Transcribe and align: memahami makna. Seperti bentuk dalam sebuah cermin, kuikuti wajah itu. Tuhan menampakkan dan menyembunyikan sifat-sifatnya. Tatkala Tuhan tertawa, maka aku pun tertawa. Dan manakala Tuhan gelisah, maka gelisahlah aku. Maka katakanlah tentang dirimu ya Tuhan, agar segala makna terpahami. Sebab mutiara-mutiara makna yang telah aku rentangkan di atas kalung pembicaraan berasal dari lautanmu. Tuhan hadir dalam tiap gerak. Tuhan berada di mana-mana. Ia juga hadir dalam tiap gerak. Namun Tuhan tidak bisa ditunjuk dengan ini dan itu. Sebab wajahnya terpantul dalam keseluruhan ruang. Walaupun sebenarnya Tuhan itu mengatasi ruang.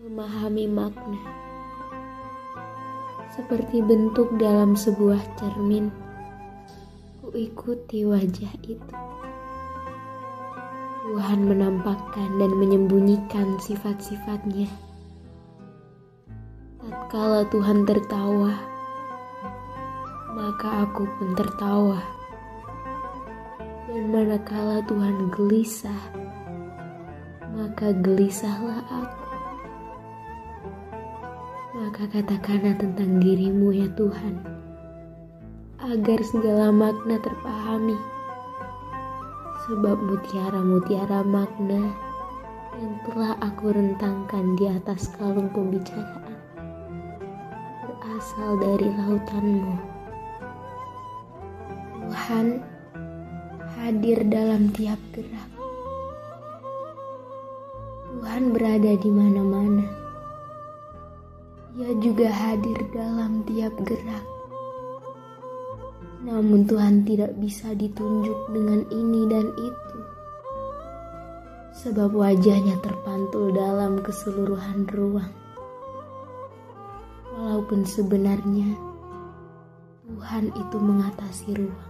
memahami 0.00 0.64
makna. 0.64 1.20
Seperti 3.36 3.84
bentuk 3.84 4.32
dalam 4.40 4.72
sebuah 4.72 5.20
cermin, 5.36 5.92
kuikuti 7.20 8.08
wajah 8.08 8.48
itu. 8.64 8.96
Tuhan 11.04 11.44
menampakkan 11.44 12.40
dan 12.40 12.48
menyembunyikan 12.56 13.60
sifat-sifatnya. 13.60 14.72
Tatkala 16.80 17.44
Tuhan 17.52 17.84
tertawa, 17.84 18.56
maka 20.32 20.88
aku 20.88 21.04
pun 21.20 21.36
tertawa. 21.36 22.00
Dan 23.84 24.08
manakala 24.08 24.80
Tuhan 24.88 25.28
gelisah, 25.28 26.02
maka 27.52 27.92
gelisahlah 27.92 28.80
aku. 28.88 29.29
Maka 31.90 32.06
katakanlah 32.06 32.78
tentang 32.78 33.18
dirimu 33.18 33.74
ya 33.74 33.90
Tuhan, 33.98 34.38
agar 35.82 36.22
segala 36.22 36.70
makna 36.70 37.18
terpahami. 37.18 37.98
Sebab 39.66 39.98
mutiara-mutiara 39.98 41.26
makna 41.26 41.90
yang 42.78 42.94
telah 43.10 43.34
aku 43.42 43.74
rentangkan 43.74 44.54
di 44.54 44.70
atas 44.70 45.10
kalung 45.18 45.50
pembicaraan 45.50 46.30
berasal 48.20 48.52
dari 48.60 48.84
lautanmu. 49.00 49.74
Tuhan 52.06 52.46
hadir 53.80 54.28
dalam 54.30 54.68
tiap 54.76 55.00
gerak. 55.16 55.50
Tuhan 58.14 58.54
berada 58.54 58.92
di 58.94 59.10
mana-mana. 59.10 59.99
Ia 61.78 61.94
juga 62.02 62.26
hadir 62.26 62.82
dalam 62.90 63.46
tiap 63.46 63.70
gerak. 63.86 64.26
Namun 66.26 66.66
Tuhan 66.66 67.06
tidak 67.06 67.38
bisa 67.38 67.70
ditunjuk 67.78 68.50
dengan 68.50 68.82
ini 68.90 69.22
dan 69.30 69.46
itu. 69.54 69.98
Sebab 71.80 72.10
wajahnya 72.10 72.74
terpantul 72.82 73.54
dalam 73.54 74.02
keseluruhan 74.02 74.90
ruang. 74.90 75.30
Walaupun 77.38 77.86
sebenarnya 77.86 78.74
Tuhan 80.10 80.50
itu 80.50 80.76
mengatasi 80.76 81.54
ruang. 81.54 81.89